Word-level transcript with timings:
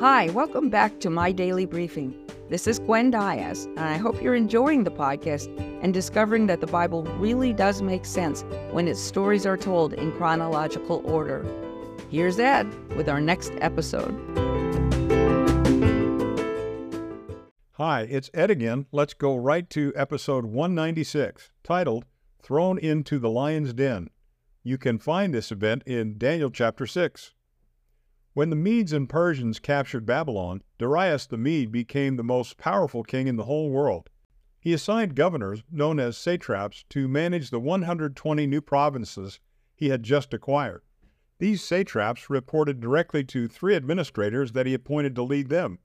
Hi, 0.00 0.30
welcome 0.30 0.70
back 0.70 0.98
to 1.00 1.10
my 1.10 1.30
daily 1.30 1.66
briefing. 1.66 2.14
This 2.48 2.66
is 2.66 2.78
Gwen 2.78 3.10
Diaz, 3.10 3.66
and 3.66 3.80
I 3.80 3.98
hope 3.98 4.22
you're 4.22 4.34
enjoying 4.34 4.82
the 4.82 4.90
podcast 4.90 5.54
and 5.82 5.92
discovering 5.92 6.46
that 6.46 6.62
the 6.62 6.66
Bible 6.66 7.02
really 7.18 7.52
does 7.52 7.82
make 7.82 8.06
sense 8.06 8.42
when 8.70 8.88
its 8.88 8.98
stories 8.98 9.44
are 9.44 9.58
told 9.58 9.92
in 9.92 10.10
chronological 10.12 11.02
order. 11.04 11.44
Here's 12.08 12.38
Ed 12.38 12.66
with 12.96 13.10
our 13.10 13.20
next 13.20 13.52
episode. 13.60 14.14
Hi, 17.72 18.06
it's 18.08 18.30
Ed 18.32 18.50
again. 18.50 18.86
Let's 18.92 19.12
go 19.12 19.36
right 19.36 19.68
to 19.68 19.92
episode 19.94 20.46
196, 20.46 21.50
titled 21.62 22.06
Thrown 22.42 22.78
into 22.78 23.18
the 23.18 23.28
Lion's 23.28 23.74
Den. 23.74 24.08
You 24.62 24.78
can 24.78 24.98
find 24.98 25.34
this 25.34 25.52
event 25.52 25.82
in 25.84 26.16
Daniel 26.16 26.48
chapter 26.48 26.86
6. 26.86 27.34
When 28.32 28.50
the 28.50 28.56
Medes 28.56 28.92
and 28.92 29.08
Persians 29.08 29.58
captured 29.58 30.06
Babylon, 30.06 30.62
Darius 30.78 31.26
the 31.26 31.36
Mede 31.36 31.72
became 31.72 32.16
the 32.16 32.22
most 32.22 32.56
powerful 32.56 33.02
king 33.02 33.26
in 33.26 33.36
the 33.36 33.44
whole 33.44 33.70
world. 33.70 34.08
He 34.60 34.72
assigned 34.72 35.16
governors, 35.16 35.64
known 35.70 35.98
as 35.98 36.16
satraps, 36.16 36.84
to 36.90 37.08
manage 37.08 37.50
the 37.50 37.58
120 37.58 38.46
new 38.46 38.60
provinces 38.60 39.40
he 39.74 39.88
had 39.88 40.02
just 40.02 40.32
acquired. 40.32 40.82
These 41.38 41.64
satraps 41.64 42.30
reported 42.30 42.80
directly 42.80 43.24
to 43.24 43.48
three 43.48 43.74
administrators 43.74 44.52
that 44.52 44.66
he 44.66 44.74
appointed 44.74 45.14
to 45.16 45.22
lead 45.22 45.48
them. 45.48 45.78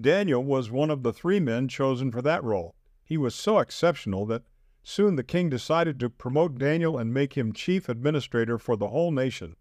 Daniel 0.00 0.44
was 0.44 0.70
one 0.70 0.90
of 0.90 1.02
the 1.02 1.12
three 1.12 1.40
men 1.40 1.68
chosen 1.68 2.10
for 2.10 2.20
that 2.22 2.44
role. 2.44 2.74
He 3.04 3.16
was 3.16 3.34
so 3.34 3.58
exceptional 3.58 4.26
that 4.26 4.42
Soon 4.82 5.16
the 5.16 5.22
king 5.22 5.50
decided 5.50 6.00
to 6.00 6.08
promote 6.08 6.58
Daniel 6.58 6.96
and 6.96 7.12
make 7.12 7.34
him 7.36 7.52
chief 7.52 7.88
administrator 7.88 8.58
for 8.58 8.76
the 8.76 8.88
whole 8.88 9.10
nation. 9.10 9.56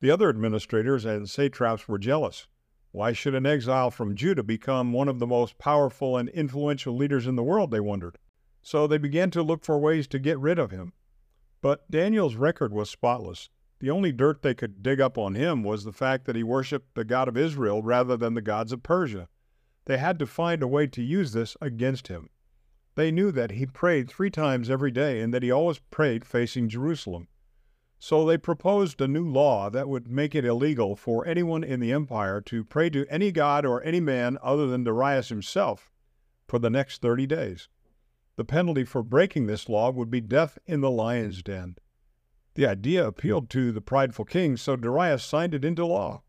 The 0.00 0.10
other 0.10 0.30
administrators 0.30 1.04
and 1.04 1.28
satraps 1.28 1.86
were 1.86 1.98
jealous. 1.98 2.48
Why 2.90 3.12
should 3.12 3.34
an 3.34 3.44
exile 3.44 3.90
from 3.90 4.14
Judah 4.14 4.42
become 4.42 4.92
one 4.92 5.08
of 5.08 5.18
the 5.18 5.26
most 5.26 5.58
powerful 5.58 6.16
and 6.16 6.28
influential 6.30 6.96
leaders 6.96 7.26
in 7.26 7.36
the 7.36 7.42
world, 7.42 7.70
they 7.70 7.80
wondered. 7.80 8.16
So 8.62 8.86
they 8.86 8.96
began 8.98 9.30
to 9.32 9.42
look 9.42 9.62
for 9.62 9.78
ways 9.78 10.08
to 10.08 10.18
get 10.18 10.38
rid 10.38 10.58
of 10.58 10.70
him. 10.70 10.94
But 11.60 11.90
Daniel's 11.90 12.36
record 12.36 12.72
was 12.72 12.88
spotless. 12.88 13.50
The 13.80 13.90
only 13.90 14.10
dirt 14.10 14.40
they 14.40 14.54
could 14.54 14.82
dig 14.82 15.00
up 15.00 15.18
on 15.18 15.34
him 15.34 15.62
was 15.62 15.84
the 15.84 15.92
fact 15.92 16.24
that 16.24 16.36
he 16.36 16.42
worshiped 16.42 16.94
the 16.94 17.04
God 17.04 17.28
of 17.28 17.36
Israel 17.36 17.82
rather 17.82 18.16
than 18.16 18.32
the 18.34 18.40
gods 18.40 18.72
of 18.72 18.82
Persia. 18.82 19.28
They 19.84 19.98
had 19.98 20.18
to 20.18 20.26
find 20.26 20.62
a 20.62 20.68
way 20.68 20.86
to 20.86 21.02
use 21.02 21.32
this 21.32 21.58
against 21.60 22.08
him. 22.08 22.30
They 22.94 23.10
knew 23.10 23.30
that 23.32 23.52
he 23.52 23.66
prayed 23.66 24.08
three 24.08 24.30
times 24.30 24.70
every 24.70 24.90
day 24.90 25.20
and 25.20 25.32
that 25.34 25.42
he 25.42 25.50
always 25.50 25.78
prayed 25.78 26.24
facing 26.24 26.68
Jerusalem. 26.70 27.28
So 28.02 28.24
they 28.24 28.38
proposed 28.38 29.02
a 29.02 29.06
new 29.06 29.28
law 29.28 29.68
that 29.68 29.86
would 29.86 30.08
make 30.08 30.34
it 30.34 30.46
illegal 30.46 30.96
for 30.96 31.26
anyone 31.26 31.62
in 31.62 31.80
the 31.80 31.92
empire 31.92 32.40
to 32.40 32.64
pray 32.64 32.88
to 32.88 33.06
any 33.10 33.30
god 33.30 33.66
or 33.66 33.82
any 33.82 34.00
man 34.00 34.38
other 34.42 34.66
than 34.66 34.84
Darius 34.84 35.28
himself 35.28 35.90
for 36.48 36.58
the 36.58 36.70
next 36.70 37.02
30 37.02 37.26
days. 37.26 37.68
The 38.36 38.44
penalty 38.44 38.84
for 38.84 39.02
breaking 39.02 39.46
this 39.46 39.68
law 39.68 39.90
would 39.90 40.10
be 40.10 40.22
death 40.22 40.58
in 40.66 40.80
the 40.80 40.90
lion's 40.90 41.42
den. 41.42 41.76
The 42.54 42.66
idea 42.66 43.06
appealed 43.06 43.50
to 43.50 43.70
the 43.70 43.82
prideful 43.82 44.24
king, 44.24 44.56
so 44.56 44.76
Darius 44.76 45.22
signed 45.22 45.54
it 45.54 45.64
into 45.64 45.84
law. 45.84 46.22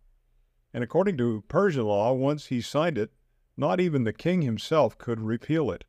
And 0.74 0.84
according 0.84 1.16
to 1.20 1.46
Persian 1.48 1.86
law, 1.86 2.12
once 2.12 2.48
he 2.48 2.60
signed 2.60 2.98
it, 2.98 3.14
not 3.56 3.80
even 3.80 4.04
the 4.04 4.12
king 4.12 4.42
himself 4.42 4.98
could 4.98 5.22
repeal 5.22 5.72
it. 5.72 5.86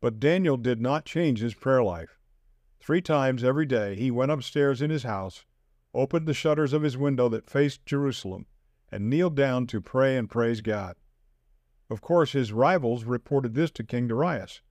But 0.00 0.18
Daniel 0.18 0.56
did 0.56 0.80
not 0.80 1.04
change 1.04 1.38
his 1.38 1.54
prayer 1.54 1.84
life. 1.84 2.18
Three 2.82 3.00
times 3.00 3.44
every 3.44 3.64
day 3.64 3.94
he 3.94 4.10
went 4.10 4.32
upstairs 4.32 4.82
in 4.82 4.90
his 4.90 5.04
house, 5.04 5.44
opened 5.94 6.26
the 6.26 6.34
shutters 6.34 6.72
of 6.72 6.82
his 6.82 6.98
window 6.98 7.28
that 7.28 7.48
faced 7.48 7.86
Jerusalem, 7.86 8.46
and 8.90 9.08
kneeled 9.08 9.36
down 9.36 9.68
to 9.68 9.80
pray 9.80 10.16
and 10.16 10.28
praise 10.28 10.60
God. 10.60 10.96
Of 11.88 12.00
course, 12.00 12.32
his 12.32 12.52
rivals 12.52 13.04
reported 13.04 13.54
this 13.54 13.70
to 13.72 13.84
King 13.84 14.08
Darius. 14.08 14.62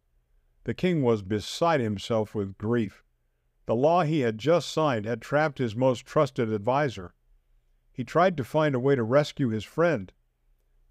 The 0.66 0.74
king 0.74 1.04
was 1.04 1.22
beside 1.22 1.80
himself 1.80 2.36
with 2.36 2.58
grief. 2.58 3.02
The 3.66 3.76
law 3.76 4.04
he 4.04 4.20
had 4.20 4.38
just 4.38 4.70
signed 4.70 5.06
had 5.06 5.22
trapped 5.22 5.60
his 5.60 5.74
most 5.74 6.06
trusted 6.06 6.52
adviser. 6.52 7.14
He 7.94 8.04
tried 8.04 8.36
to 8.36 8.44
find 8.44 8.76
a 8.76 8.80
way 8.80 8.96
to 8.96 9.04
rescue 9.04 9.48
his 9.48 9.64
friend, 9.64 10.12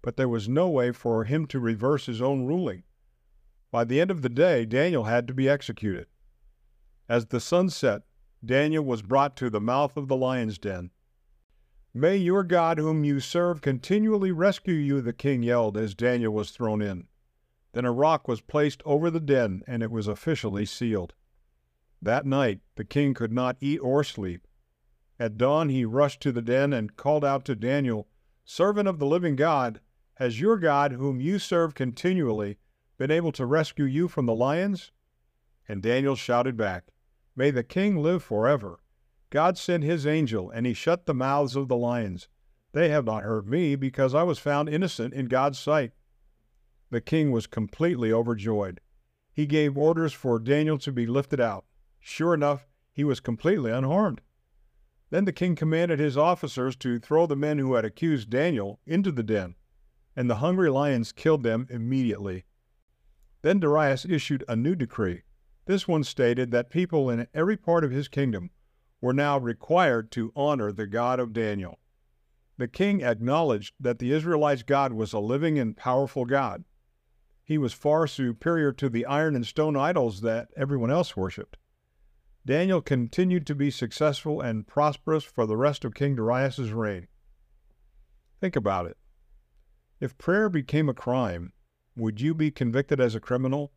but 0.01 0.17
there 0.17 0.27
was 0.27 0.49
no 0.49 0.67
way 0.67 0.91
for 0.91 1.25
him 1.25 1.45
to 1.49 1.59
reverse 1.59 2.07
his 2.07 2.19
own 2.19 2.47
ruling. 2.47 2.81
By 3.69 3.83
the 3.83 4.01
end 4.01 4.09
of 4.09 4.23
the 4.23 4.29
day, 4.29 4.65
Daniel 4.65 5.03
had 5.03 5.27
to 5.27 5.35
be 5.35 5.47
executed. 5.47 6.07
As 7.11 7.25
the 7.25 7.41
sun 7.41 7.69
set, 7.69 8.03
Daniel 8.41 8.85
was 8.85 9.01
brought 9.01 9.35
to 9.35 9.49
the 9.49 9.59
mouth 9.59 9.97
of 9.97 10.07
the 10.07 10.15
lion's 10.15 10.57
den. 10.57 10.91
May 11.93 12.15
your 12.15 12.41
God, 12.45 12.77
whom 12.77 13.03
you 13.03 13.19
serve, 13.19 13.59
continually 13.59 14.31
rescue 14.31 14.75
you, 14.75 15.01
the 15.01 15.11
king 15.11 15.43
yelled 15.43 15.75
as 15.75 15.93
Daniel 15.93 16.31
was 16.31 16.51
thrown 16.51 16.81
in. 16.81 17.09
Then 17.73 17.83
a 17.83 17.91
rock 17.91 18.29
was 18.29 18.39
placed 18.39 18.81
over 18.85 19.11
the 19.11 19.19
den, 19.19 19.61
and 19.67 19.83
it 19.83 19.91
was 19.91 20.07
officially 20.07 20.65
sealed. 20.65 21.13
That 22.01 22.25
night, 22.25 22.61
the 22.75 22.85
king 22.85 23.13
could 23.13 23.33
not 23.33 23.57
eat 23.59 23.79
or 23.79 24.05
sleep. 24.05 24.47
At 25.19 25.37
dawn, 25.37 25.67
he 25.67 25.83
rushed 25.83 26.21
to 26.21 26.31
the 26.31 26.41
den 26.41 26.71
and 26.71 26.95
called 26.95 27.25
out 27.25 27.43
to 27.43 27.57
Daniel, 27.57 28.07
Servant 28.45 28.87
of 28.87 28.99
the 28.99 29.05
living 29.05 29.35
God, 29.35 29.81
has 30.13 30.39
your 30.39 30.57
God, 30.57 30.93
whom 30.93 31.19
you 31.19 31.39
serve 31.39 31.75
continually, 31.75 32.57
been 32.97 33.11
able 33.11 33.33
to 33.33 33.45
rescue 33.45 33.83
you 33.83 34.07
from 34.07 34.27
the 34.27 34.33
lions? 34.33 34.93
And 35.67 35.83
Daniel 35.83 36.15
shouted 36.15 36.55
back, 36.55 36.85
May 37.35 37.51
the 37.51 37.63
king 37.63 37.97
live 37.97 38.23
forever. 38.23 38.79
God 39.29 39.57
sent 39.57 39.83
his 39.83 40.05
angel, 40.05 40.49
and 40.49 40.65
he 40.65 40.73
shut 40.73 41.05
the 41.05 41.13
mouths 41.13 41.55
of 41.55 41.67
the 41.67 41.77
lions. 41.77 42.27
They 42.73 42.89
have 42.89 43.05
not 43.05 43.23
hurt 43.23 43.47
me, 43.47 43.75
because 43.75 44.13
I 44.13 44.23
was 44.23 44.39
found 44.39 44.69
innocent 44.69 45.13
in 45.13 45.27
God's 45.27 45.57
sight. 45.59 45.93
The 46.89 47.01
king 47.01 47.31
was 47.31 47.47
completely 47.47 48.11
overjoyed. 48.11 48.81
He 49.31 49.45
gave 49.45 49.77
orders 49.77 50.11
for 50.11 50.39
Daniel 50.39 50.77
to 50.79 50.91
be 50.91 51.07
lifted 51.07 51.39
out. 51.39 51.65
Sure 51.99 52.33
enough, 52.33 52.67
he 52.91 53.05
was 53.05 53.21
completely 53.21 53.71
unharmed. 53.71 54.21
Then 55.09 55.25
the 55.25 55.33
king 55.33 55.55
commanded 55.55 55.99
his 55.99 56.17
officers 56.17 56.75
to 56.77 56.99
throw 56.99 57.25
the 57.25 57.35
men 57.35 57.57
who 57.57 57.75
had 57.75 57.85
accused 57.85 58.29
Daniel 58.29 58.79
into 58.85 59.11
the 59.11 59.23
den, 59.23 59.55
and 60.15 60.29
the 60.29 60.35
hungry 60.35 60.69
lions 60.69 61.11
killed 61.11 61.43
them 61.43 61.67
immediately. 61.69 62.45
Then 63.41 63.59
Darius 63.59 64.05
issued 64.05 64.43
a 64.47 64.55
new 64.55 64.75
decree. 64.75 65.23
This 65.65 65.87
one 65.87 66.03
stated 66.03 66.51
that 66.51 66.69
people 66.69 67.09
in 67.09 67.27
every 67.33 67.57
part 67.57 67.83
of 67.83 67.91
his 67.91 68.07
kingdom 68.07 68.49
were 68.99 69.13
now 69.13 69.37
required 69.37 70.11
to 70.11 70.31
honor 70.35 70.71
the 70.71 70.87
God 70.87 71.19
of 71.19 71.33
Daniel. 71.33 71.79
The 72.57 72.67
king 72.67 73.01
acknowledged 73.01 73.73
that 73.79 73.99
the 73.99 74.11
Israelites' 74.11 74.63
God 74.63 74.93
was 74.93 75.13
a 75.13 75.19
living 75.19 75.57
and 75.57 75.75
powerful 75.75 76.25
God. 76.25 76.63
He 77.43 77.57
was 77.57 77.73
far 77.73 78.07
superior 78.07 78.71
to 78.73 78.89
the 78.89 79.05
iron 79.05 79.35
and 79.35 79.45
stone 79.45 79.75
idols 79.75 80.21
that 80.21 80.49
everyone 80.55 80.91
else 80.91 81.17
worshipped. 81.17 81.57
Daniel 82.45 82.81
continued 82.81 83.45
to 83.47 83.55
be 83.55 83.69
successful 83.69 84.41
and 84.41 84.67
prosperous 84.67 85.23
for 85.23 85.45
the 85.45 85.57
rest 85.57 85.85
of 85.85 85.93
King 85.93 86.15
Darius's 86.15 86.71
reign. 86.71 87.07
Think 88.39 88.55
about 88.55 88.87
it. 88.87 88.97
If 89.99 90.17
prayer 90.17 90.49
became 90.49 90.89
a 90.89 90.93
crime, 90.93 91.53
would 91.95 92.19
you 92.19 92.33
be 92.33 92.49
convicted 92.49 92.99
as 92.99 93.13
a 93.13 93.19
criminal? 93.19 93.71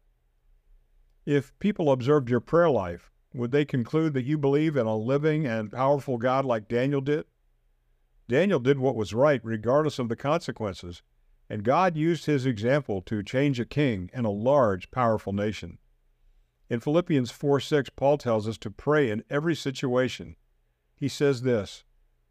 If 1.26 1.58
people 1.58 1.90
observed 1.90 2.28
your 2.28 2.40
prayer 2.40 2.68
life, 2.68 3.10
would 3.32 3.50
they 3.50 3.64
conclude 3.64 4.12
that 4.12 4.26
you 4.26 4.36
believe 4.36 4.76
in 4.76 4.86
a 4.86 4.96
living 4.96 5.46
and 5.46 5.72
powerful 5.72 6.18
God 6.18 6.44
like 6.44 6.68
Daniel 6.68 7.00
did? 7.00 7.24
Daniel 8.28 8.60
did 8.60 8.78
what 8.78 8.94
was 8.94 9.14
right 9.14 9.40
regardless 9.42 9.98
of 9.98 10.10
the 10.10 10.16
consequences, 10.16 11.02
and 11.48 11.64
God 11.64 11.96
used 11.96 12.26
his 12.26 12.44
example 12.44 13.00
to 13.02 13.22
change 13.22 13.58
a 13.58 13.64
king 13.64 14.10
and 14.12 14.26
a 14.26 14.30
large, 14.30 14.90
powerful 14.90 15.32
nation. 15.32 15.78
In 16.68 16.80
Philippians 16.80 17.30
4 17.30 17.58
6, 17.58 17.90
Paul 17.90 18.18
tells 18.18 18.46
us 18.46 18.58
to 18.58 18.70
pray 18.70 19.10
in 19.10 19.24
every 19.30 19.54
situation. 19.54 20.36
He 20.94 21.08
says 21.08 21.42
this 21.42 21.84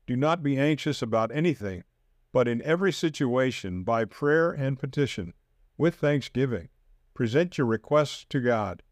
Do 0.06 0.16
not 0.16 0.44
be 0.44 0.58
anxious 0.58 1.02
about 1.02 1.32
anything, 1.36 1.84
but 2.32 2.48
in 2.48 2.62
every 2.62 2.92
situation, 2.92 3.84
by 3.84 4.06
prayer 4.06 4.52
and 4.52 4.80
petition, 4.80 5.34
with 5.78 5.96
thanksgiving, 5.96 6.70
present 7.14 7.58
your 7.58 7.68
requests 7.68 8.26
to 8.30 8.40
God, 8.40 8.84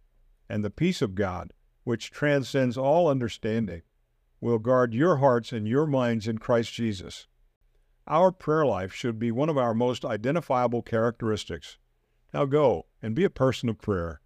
and 0.49 0.63
the 0.63 0.69
peace 0.69 1.01
of 1.01 1.15
God, 1.15 1.53
which 1.83 2.11
transcends 2.11 2.77
all 2.77 3.07
understanding, 3.07 3.81
will 4.39 4.59
guard 4.59 4.93
your 4.93 5.17
hearts 5.17 5.51
and 5.51 5.67
your 5.67 5.85
minds 5.85 6.27
in 6.27 6.37
Christ 6.37 6.73
Jesus. 6.73 7.27
Our 8.07 8.31
prayer 8.31 8.65
life 8.65 8.93
should 8.93 9.19
be 9.19 9.31
one 9.31 9.49
of 9.49 9.57
our 9.57 9.73
most 9.73 10.03
identifiable 10.03 10.81
characteristics. 10.81 11.77
Now 12.33 12.45
go 12.45 12.87
and 13.01 13.15
be 13.15 13.23
a 13.23 13.29
person 13.29 13.69
of 13.69 13.79
prayer. 13.79 14.21